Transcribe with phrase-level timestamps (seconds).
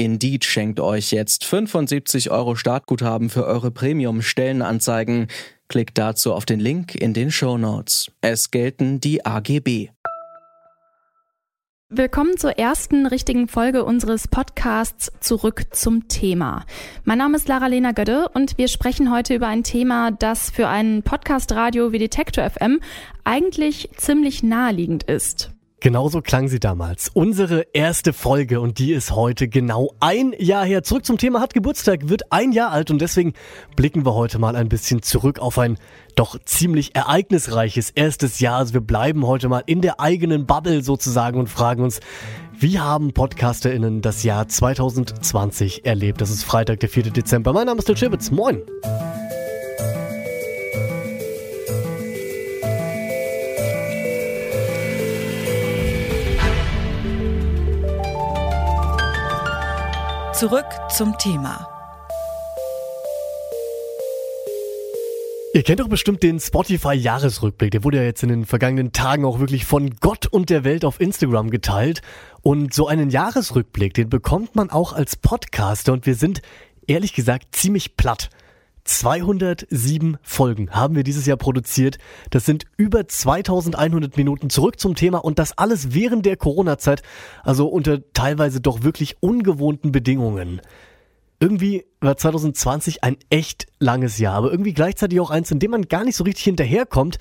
[0.00, 5.26] Indeed schenkt euch jetzt 75 Euro Startguthaben für eure Premium-Stellenanzeigen.
[5.68, 8.10] Klickt dazu auf den Link in den Show Notes.
[8.22, 9.90] Es gelten die AGB.
[11.90, 16.64] Willkommen zur ersten richtigen Folge unseres Podcasts Zurück zum Thema.
[17.04, 21.02] Mein Name ist Lara-Lena Gödde und wir sprechen heute über ein Thema, das für einen
[21.02, 22.80] Podcast-Radio wie Detektor FM
[23.24, 25.50] eigentlich ziemlich naheliegend ist.
[25.80, 27.10] Genauso klang sie damals.
[27.14, 30.82] Unsere erste Folge und die ist heute genau ein Jahr her.
[30.82, 33.32] Zurück zum Thema hat Geburtstag, wird ein Jahr alt und deswegen
[33.76, 35.78] blicken wir heute mal ein bisschen zurück auf ein
[36.16, 38.58] doch ziemlich ereignisreiches erstes Jahr.
[38.58, 42.00] Also wir bleiben heute mal in der eigenen Bubble sozusagen und fragen uns,
[42.58, 46.20] wie haben PodcasterInnen das Jahr 2020 erlebt?
[46.20, 47.04] Das ist Freitag, der 4.
[47.04, 47.54] Dezember.
[47.54, 48.30] Mein Name ist Del Schibitz.
[48.30, 48.60] Moin.
[60.40, 61.68] Zurück zum Thema.
[65.52, 67.72] Ihr kennt doch bestimmt den Spotify-Jahresrückblick.
[67.72, 70.86] Der wurde ja jetzt in den vergangenen Tagen auch wirklich von Gott und der Welt
[70.86, 72.00] auf Instagram geteilt.
[72.40, 75.92] Und so einen Jahresrückblick, den bekommt man auch als Podcaster.
[75.92, 76.40] Und wir sind
[76.86, 78.30] ehrlich gesagt ziemlich platt.
[78.90, 81.98] 207 Folgen haben wir dieses Jahr produziert.
[82.30, 87.02] Das sind über 2100 Minuten zurück zum Thema und das alles während der Corona-Zeit,
[87.44, 90.60] also unter teilweise doch wirklich ungewohnten Bedingungen.
[91.38, 95.86] Irgendwie war 2020 ein echt langes Jahr, aber irgendwie gleichzeitig auch eins, in dem man
[95.86, 97.18] gar nicht so richtig hinterherkommt.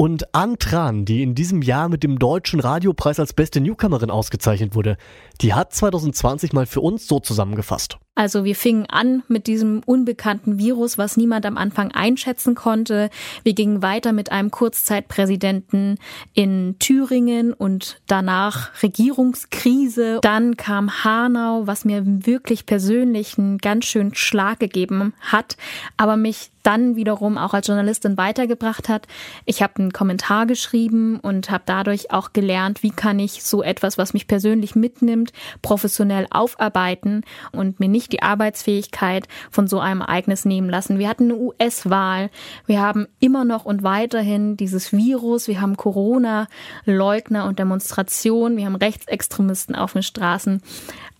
[0.00, 4.96] Und Antran, die in diesem Jahr mit dem Deutschen Radiopreis als beste Newcomerin ausgezeichnet wurde,
[5.40, 7.98] die hat 2020 mal für uns so zusammengefasst.
[8.14, 13.10] Also wir fingen an mit diesem unbekannten Virus, was niemand am Anfang einschätzen konnte.
[13.42, 15.98] Wir gingen weiter mit einem Kurzzeitpräsidenten
[16.32, 20.20] in Thüringen und danach Regierungskrise.
[20.22, 25.56] Dann kam Hanau, was mir wirklich persönlich einen ganz schönen Schlag gegeben hat,
[25.96, 29.06] aber mich dann wiederum auch als Journalistin weitergebracht hat.
[29.46, 33.96] Ich habe einen Kommentar geschrieben und habe dadurch auch gelernt, wie kann ich so etwas,
[33.96, 40.44] was mich persönlich mitnimmt, professionell aufarbeiten und mir nicht die Arbeitsfähigkeit von so einem Ereignis
[40.44, 40.98] nehmen lassen.
[40.98, 42.28] Wir hatten eine US-Wahl,
[42.66, 48.76] wir haben immer noch und weiterhin dieses Virus, wir haben Corona-Leugner und Demonstrationen, wir haben
[48.76, 50.60] Rechtsextremisten auf den Straßen.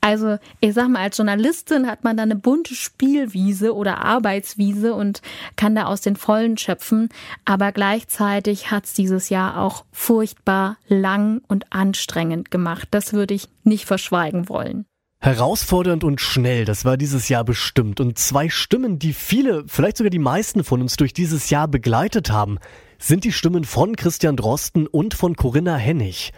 [0.00, 5.22] Also, ich sag mal, als Journalistin hat man da eine bunte Spielwiese oder Arbeitswiese und
[5.56, 7.08] kann da aus den Vollen schöpfen.
[7.44, 12.88] Aber gleichzeitig hat's dieses Jahr auch furchtbar lang und anstrengend gemacht.
[12.90, 14.84] Das würde ich nicht verschweigen wollen.
[15.20, 17.98] Herausfordernd und schnell, das war dieses Jahr bestimmt.
[17.98, 22.30] Und zwei Stimmen, die viele, vielleicht sogar die meisten von uns durch dieses Jahr begleitet
[22.30, 22.58] haben,
[22.98, 26.32] sind die Stimmen von Christian Drosten und von Corinna Hennig.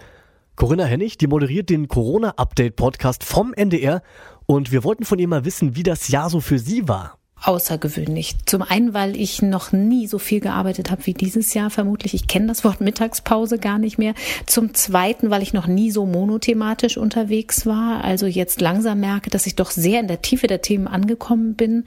[0.60, 4.02] Corinna Hennig, die moderiert den Corona-Update-Podcast vom NDR
[4.44, 8.36] und wir wollten von ihr mal wissen, wie das Jahr so für sie war außergewöhnlich.
[8.46, 12.14] Zum einen, weil ich noch nie so viel gearbeitet habe wie dieses Jahr vermutlich.
[12.14, 14.14] Ich kenne das Wort Mittagspause gar nicht mehr.
[14.46, 18.04] Zum zweiten, weil ich noch nie so monothematisch unterwegs war.
[18.04, 21.84] Also jetzt langsam merke, dass ich doch sehr in der Tiefe der Themen angekommen bin.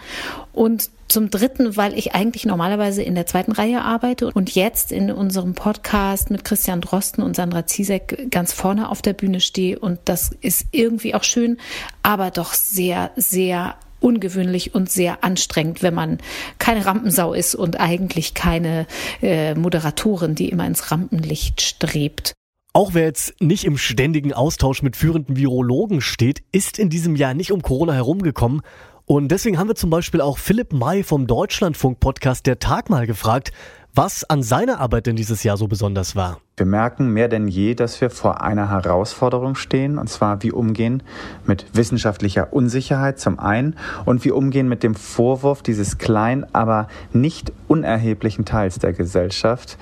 [0.53, 5.11] Und zum Dritten, weil ich eigentlich normalerweise in der zweiten Reihe arbeite und jetzt in
[5.11, 9.77] unserem Podcast mit Christian Drosten und Sandra Ziesek ganz vorne auf der Bühne stehe.
[9.77, 11.57] Und das ist irgendwie auch schön,
[12.01, 16.19] aber doch sehr, sehr ungewöhnlich und sehr anstrengend, wenn man
[16.59, 18.85] keine Rampensau ist und eigentlich keine
[19.21, 22.33] äh, Moderatorin, die immer ins Rampenlicht strebt.
[22.73, 27.35] Auch wer jetzt nicht im ständigen Austausch mit führenden Virologen steht, ist in diesem Jahr
[27.35, 28.61] nicht um Corona herumgekommen.
[29.05, 33.51] Und deswegen haben wir zum Beispiel auch Philipp May vom Deutschlandfunk-Podcast Der Tag mal gefragt,
[33.95, 36.39] was an seiner Arbeit denn dieses Jahr so besonders war.
[36.57, 41.03] Wir merken mehr denn je, dass wir vor einer Herausforderung stehen, und zwar wie umgehen
[41.45, 43.75] mit wissenschaftlicher Unsicherheit zum einen
[44.05, 49.77] und wie umgehen mit dem Vorwurf dieses kleinen, aber nicht unerheblichen Teils der Gesellschaft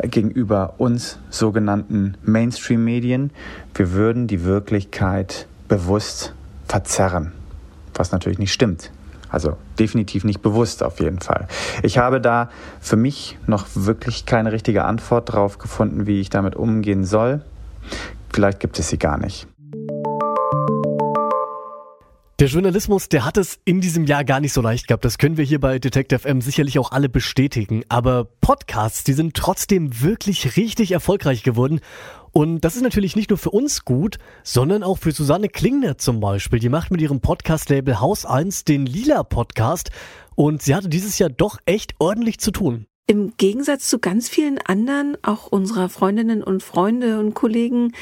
[0.00, 3.30] äh, gegenüber uns sogenannten Mainstream-Medien.
[3.74, 6.34] Wir würden die Wirklichkeit bewusst
[6.66, 7.32] verzerren,
[7.94, 8.90] was natürlich nicht stimmt.
[9.32, 11.48] Also definitiv nicht bewusst auf jeden Fall.
[11.82, 12.50] Ich habe da
[12.80, 17.40] für mich noch wirklich keine richtige Antwort drauf gefunden, wie ich damit umgehen soll.
[18.32, 19.48] Vielleicht gibt es sie gar nicht.
[22.38, 25.04] Der Journalismus, der hat es in diesem Jahr gar nicht so leicht gehabt.
[25.04, 27.84] Das können wir hier bei Detective FM sicherlich auch alle bestätigen.
[27.88, 31.80] Aber Podcasts, die sind trotzdem wirklich richtig erfolgreich geworden.
[32.32, 36.20] Und das ist natürlich nicht nur für uns gut, sondern auch für Susanne Klingner zum
[36.20, 36.58] Beispiel.
[36.58, 39.90] Die macht mit ihrem Podcast-Label Haus 1 den Lila Podcast.
[40.34, 42.86] Und sie hatte dieses Jahr doch echt ordentlich zu tun.
[43.08, 47.94] Im Gegensatz zu ganz vielen anderen, auch unserer Freundinnen und Freunde und Kollegen,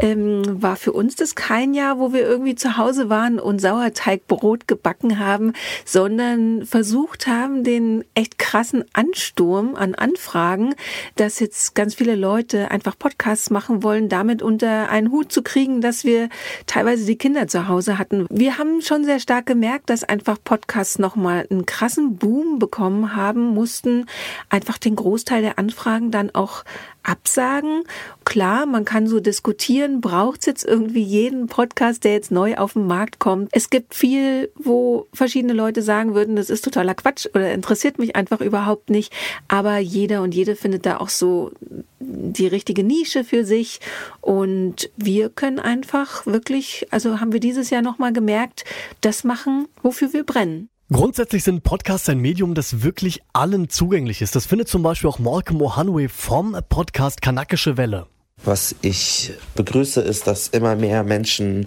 [0.00, 4.66] ähm, war für uns das kein Jahr, wo wir irgendwie zu Hause waren und Sauerteigbrot
[4.66, 5.52] gebacken haben,
[5.84, 10.74] sondern versucht haben, den echt krassen Ansturm an Anfragen,
[11.16, 15.82] dass jetzt ganz viele Leute einfach Podcasts machen wollen, damit unter einen Hut zu kriegen,
[15.82, 16.30] dass wir
[16.66, 18.26] teilweise die Kinder zu Hause hatten.
[18.30, 23.48] Wir haben schon sehr stark gemerkt, dass einfach Podcasts nochmal einen krassen Boom bekommen haben
[23.48, 24.06] mussten
[24.48, 26.64] einfach den Großteil der Anfragen dann auch
[27.02, 27.84] absagen.
[28.24, 32.72] Klar, man kann so diskutieren, braucht es jetzt irgendwie jeden Podcast, der jetzt neu auf
[32.72, 33.48] den Markt kommt.
[33.52, 38.16] Es gibt viel, wo verschiedene Leute sagen würden, das ist totaler Quatsch oder interessiert mich
[38.16, 39.12] einfach überhaupt nicht.
[39.48, 41.52] Aber jeder und jede findet da auch so
[42.00, 43.80] die richtige Nische für sich.
[44.20, 48.64] Und wir können einfach wirklich, also haben wir dieses Jahr nochmal gemerkt,
[49.00, 50.68] das machen, wofür wir brennen.
[50.92, 54.36] Grundsätzlich sind Podcasts ein Medium, das wirklich allen zugänglich ist.
[54.36, 58.06] Das findet zum Beispiel auch Malcolm Ohanwe vom Podcast Kanakische Welle.
[58.44, 61.66] Was ich begrüße, ist, dass immer mehr Menschen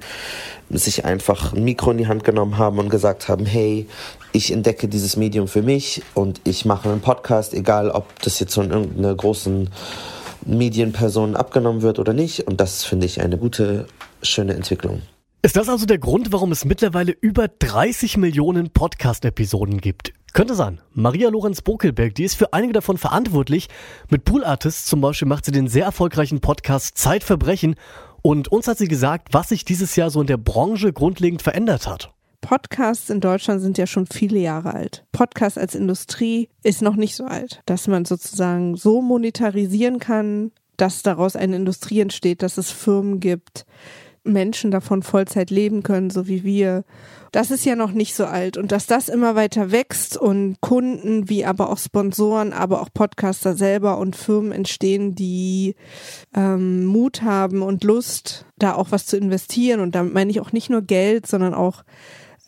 [0.70, 3.90] sich einfach ein Mikro in die Hand genommen haben und gesagt haben, hey,
[4.32, 8.54] ich entdecke dieses Medium für mich und ich mache einen Podcast, egal ob das jetzt
[8.54, 9.70] von irgendeiner großen
[10.46, 12.48] Medienperson abgenommen wird oder nicht.
[12.48, 13.86] Und das finde ich eine gute,
[14.22, 15.02] schöne Entwicklung.
[15.42, 20.12] Ist das also der Grund, warum es mittlerweile über 30 Millionen Podcast-Episoden gibt?
[20.34, 20.82] Könnte sein.
[20.92, 23.70] Maria Lorenz Bokelberg, die ist für einige davon verantwortlich.
[24.10, 27.76] Mit Pool Artists zum Beispiel macht sie den sehr erfolgreichen Podcast Zeitverbrechen.
[28.22, 31.88] Und uns hat sie gesagt, was sich dieses Jahr so in der Branche grundlegend verändert
[31.88, 32.12] hat.
[32.42, 35.06] Podcasts in Deutschland sind ja schon viele Jahre alt.
[35.14, 41.02] Podcast als Industrie ist noch nicht so alt, dass man sozusagen so monetarisieren kann, dass
[41.02, 43.66] daraus eine Industrie entsteht, dass es Firmen gibt,
[44.30, 46.84] Menschen davon Vollzeit leben können, so wie wir.
[47.32, 48.58] Das ist ja noch nicht so alt.
[48.58, 53.56] Und dass das immer weiter wächst und Kunden, wie aber auch Sponsoren, aber auch Podcaster
[53.56, 55.76] selber und Firmen entstehen, die
[56.36, 59.80] ähm, Mut haben und Lust, da auch was zu investieren.
[59.80, 61.84] Und damit meine ich auch nicht nur Geld, sondern auch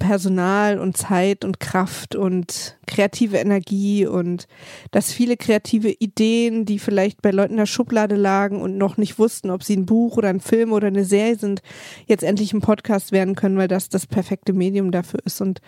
[0.02, 4.48] Personal und Zeit und Kraft und kreative Energie und
[4.90, 9.20] dass viele kreative Ideen, die vielleicht bei Leuten in der Schublade lagen und noch nicht
[9.20, 11.62] wussten, ob sie ein Buch oder ein Film oder eine Serie sind,
[12.08, 15.40] jetzt endlich ein Podcast werden können, weil das das perfekte Medium dafür ist.
[15.40, 15.62] Und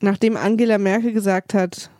[0.00, 1.90] nachdem Angela Merkel gesagt hat,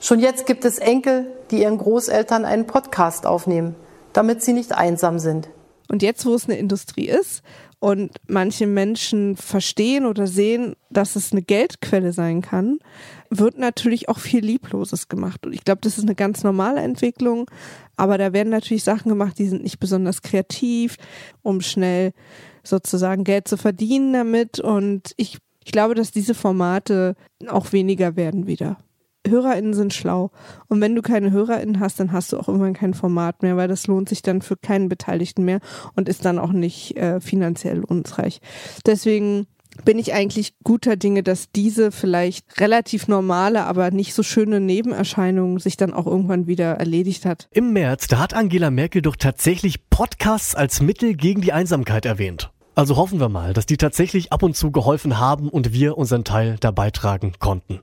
[0.00, 3.74] Schon jetzt gibt es Enkel, die ihren Großeltern einen Podcast aufnehmen,
[4.12, 5.48] damit sie nicht einsam sind.
[5.88, 7.42] Und jetzt, wo es eine Industrie ist
[7.82, 12.78] und manche Menschen verstehen oder sehen, dass es eine Geldquelle sein kann,
[13.28, 15.44] wird natürlich auch viel Liebloses gemacht.
[15.44, 17.50] Und ich glaube, das ist eine ganz normale Entwicklung,
[17.96, 20.96] aber da werden natürlich Sachen gemacht, die sind nicht besonders kreativ,
[21.42, 22.12] um schnell
[22.62, 24.60] sozusagen Geld zu verdienen damit.
[24.60, 27.16] Und ich, ich glaube, dass diese Formate
[27.48, 28.76] auch weniger werden wieder.
[29.26, 30.30] HörerInnen sind schlau.
[30.68, 33.68] Und wenn du keine HörerInnen hast, dann hast du auch irgendwann kein Format mehr, weil
[33.68, 35.60] das lohnt sich dann für keinen Beteiligten mehr
[35.94, 38.40] und ist dann auch nicht äh, finanziell lohnensreich.
[38.86, 39.46] Deswegen
[39.84, 45.58] bin ich eigentlich guter Dinge, dass diese vielleicht relativ normale, aber nicht so schöne Nebenerscheinung
[45.58, 47.48] sich dann auch irgendwann wieder erledigt hat.
[47.52, 52.50] Im März, da hat Angela Merkel doch tatsächlich Podcasts als Mittel gegen die Einsamkeit erwähnt.
[52.74, 56.24] Also hoffen wir mal, dass die tatsächlich ab und zu geholfen haben und wir unseren
[56.24, 57.80] Teil da beitragen konnten.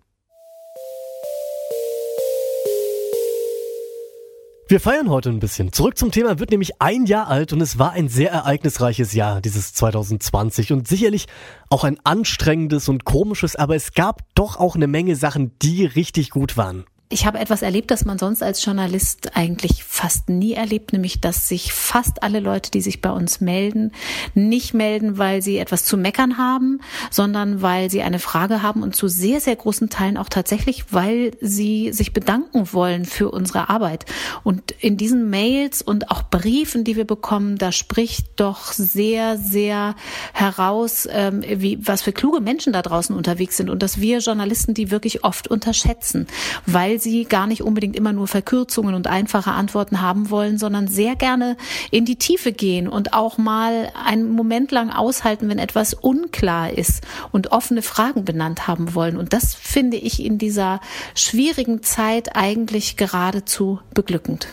[4.69, 5.73] Wir feiern heute ein bisschen.
[5.73, 9.41] Zurück zum Thema wird nämlich ein Jahr alt und es war ein sehr ereignisreiches Jahr,
[9.41, 11.25] dieses 2020 und sicherlich
[11.71, 16.29] auch ein anstrengendes und komisches, aber es gab doch auch eine Menge Sachen, die richtig
[16.29, 16.85] gut waren.
[17.11, 21.47] Ich habe etwas erlebt, das man sonst als Journalist eigentlich fast nie erlebt, nämlich dass
[21.47, 23.93] sich fast alle Leute, die sich bei uns melden,
[24.35, 28.95] nicht melden, weil sie etwas zu meckern haben, sondern weil sie eine Frage haben und
[28.95, 34.05] zu sehr, sehr großen Teilen auch tatsächlich, weil sie sich bedanken wollen für unsere Arbeit.
[34.43, 39.95] Und in diesen Mails und auch Briefen, die wir bekommen, da spricht doch sehr, sehr
[40.33, 44.75] heraus, ähm, wie, was für kluge Menschen da draußen unterwegs sind und dass wir Journalisten
[44.75, 46.27] die wirklich oft unterschätzen,
[46.67, 51.15] weil sie gar nicht unbedingt immer nur Verkürzungen und einfache Antworten haben wollen, sondern sehr
[51.15, 51.57] gerne
[51.91, 57.03] in die Tiefe gehen und auch mal einen Moment lang aushalten, wenn etwas unklar ist
[57.31, 59.17] und offene Fragen benannt haben wollen.
[59.17, 60.79] Und das finde ich in dieser
[61.15, 64.47] schwierigen Zeit eigentlich geradezu beglückend.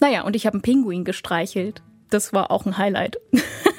[0.00, 1.82] Naja, und ich habe einen Pinguin gestreichelt.
[2.08, 3.18] Das war auch ein Highlight.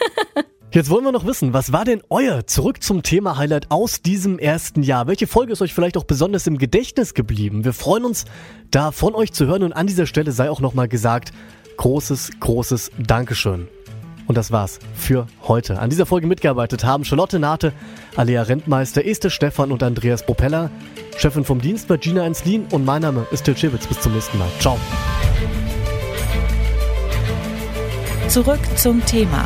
[0.74, 4.40] Jetzt wollen wir noch wissen, was war denn euer Zurück zum Thema Highlight aus diesem
[4.40, 5.06] ersten Jahr?
[5.06, 7.66] Welche Folge ist euch vielleicht auch besonders im Gedächtnis geblieben?
[7.66, 8.24] Wir freuen uns,
[8.72, 11.34] da von euch zu hören und an dieser Stelle sei auch nochmal gesagt,
[11.76, 13.68] großes, großes Dankeschön.
[14.28, 15.78] Und das war's für heute.
[15.78, 17.74] An dieser Folge mitgearbeitet haben Charlotte Nate,
[18.16, 20.72] Alea Rentmeister, Esther Stefan und Andreas Propeller.
[21.18, 23.88] Chefin vom Dienst war Gina Enslin und mein Name ist Til Schibitz.
[23.88, 24.48] Bis zum nächsten Mal.
[24.62, 24.78] Ciao.
[28.30, 29.46] Zurück zum Thema